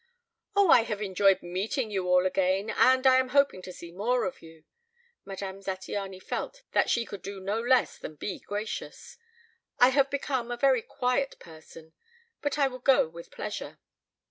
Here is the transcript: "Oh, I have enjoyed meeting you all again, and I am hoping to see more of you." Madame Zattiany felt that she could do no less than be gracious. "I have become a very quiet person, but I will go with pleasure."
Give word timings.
"Oh, 0.55 0.69
I 0.71 0.81
have 0.81 0.99
enjoyed 1.03 1.43
meeting 1.43 1.91
you 1.91 2.07
all 2.07 2.25
again, 2.25 2.71
and 2.71 3.05
I 3.05 3.17
am 3.19 3.29
hoping 3.29 3.61
to 3.61 3.71
see 3.71 3.91
more 3.91 4.23
of 4.25 4.41
you." 4.41 4.63
Madame 5.25 5.61
Zattiany 5.61 6.19
felt 6.19 6.63
that 6.71 6.89
she 6.89 7.05
could 7.05 7.21
do 7.21 7.39
no 7.39 7.61
less 7.61 7.99
than 7.99 8.15
be 8.15 8.39
gracious. 8.39 9.19
"I 9.77 9.89
have 9.89 10.09
become 10.09 10.49
a 10.49 10.57
very 10.57 10.81
quiet 10.81 11.37
person, 11.37 11.93
but 12.41 12.57
I 12.57 12.67
will 12.67 12.79
go 12.79 13.07
with 13.07 13.29
pleasure." 13.29 13.77